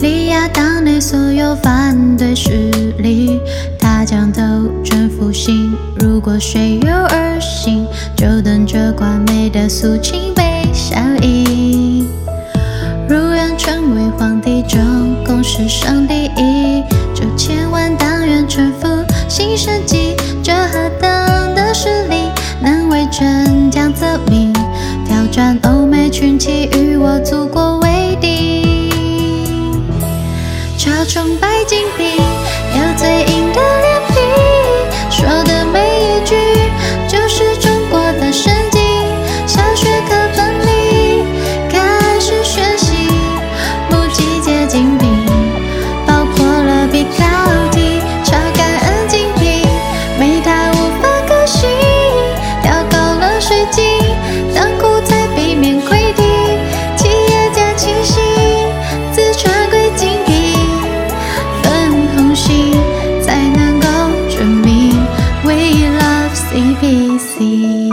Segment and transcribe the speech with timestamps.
[0.00, 3.38] 利亚党内所有反对势力，
[3.78, 4.40] 他将斗
[4.82, 5.74] 争复兴。
[5.98, 7.86] 如果谁有二心，
[8.16, 10.42] 就等着挂美的肃清被
[10.72, 12.06] 效应。
[13.08, 14.80] 如愿成为皇帝，中
[15.26, 16.82] 共史上第一，
[17.14, 18.88] 九千万党员臣服
[19.28, 22.30] 新生机，这何等的实力，
[22.62, 24.52] 能为真将则明，
[25.04, 26.68] 挑战欧美群起，
[30.88, 32.17] 超崇拜金币，
[62.48, 62.72] 心
[63.20, 63.86] 才能够
[64.30, 64.94] 证明
[65.44, 67.90] We love CPC。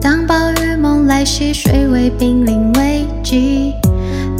[0.00, 3.74] 当暴雨猛来袭，水位濒临危机，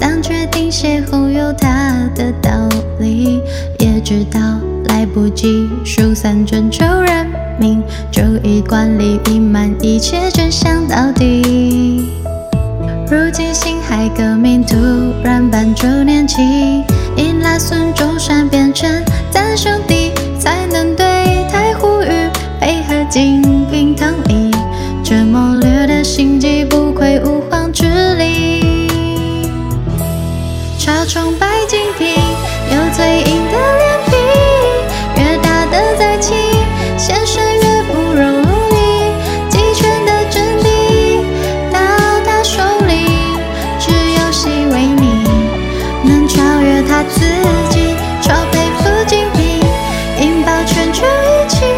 [0.01, 2.51] 当决定邂逅有它的道
[2.99, 3.41] 理，
[3.79, 4.41] 也知道
[4.87, 7.25] 来不及疏散征求人
[7.61, 12.11] 民，就以惯例隐瞒一切真相到底。
[13.09, 13.55] 如今
[14.17, 14.77] 革命突
[15.23, 16.85] 然搬周年轻，
[17.17, 18.89] 引来孙中山变成
[19.31, 21.05] 三兄弟，才能对
[21.51, 22.09] 台呼吁
[22.61, 24.51] 配合金瓶统一。
[25.03, 27.85] 这谋略的心机，不愧吾皇之
[28.17, 28.89] 力。
[30.79, 32.09] 超崇拜金瓶，
[32.71, 33.41] 有罪饮
[47.09, 47.21] 自
[47.71, 49.61] 己超佩服金瓶，
[50.19, 51.69] 引爆全球疫情，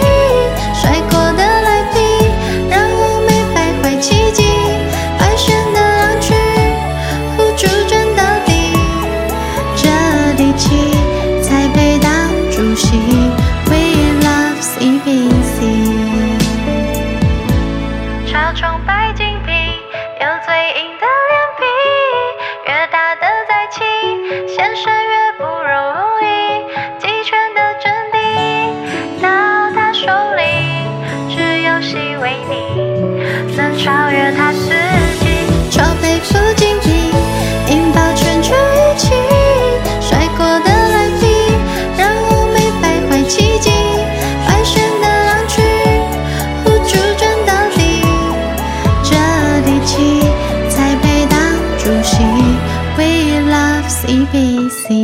[0.75, 2.03] 摔过的来宾，
[2.71, 4.45] 让欧美败坏奇迹，
[5.19, 6.37] 败选的郎君
[7.37, 8.75] 护主真到底，
[9.77, 9.89] 这
[10.37, 10.93] 底气
[11.43, 12.11] 才配当
[12.51, 12.99] 主席。
[13.67, 13.77] We
[14.23, 15.57] love C B C，
[18.31, 19.55] 超崇拜金瓶，
[20.21, 21.61] 有最硬的脸皮，
[22.67, 24.93] 越大的灾情，先生
[33.83, 34.69] 超越他自
[35.19, 35.27] 己，
[35.69, 37.13] 超佩服金瓶，
[37.69, 39.11] 引爆全球疫情，
[40.01, 41.29] 甩锅的来宾，
[41.99, 43.73] 让欧美败坏奇迹，
[44.47, 45.65] 败选的郎君
[46.63, 48.05] 护主真到底，
[49.03, 49.17] 这
[49.67, 50.23] 底气
[50.69, 51.37] 才配当
[51.77, 52.23] 主席。
[52.97, 55.02] We love CPC。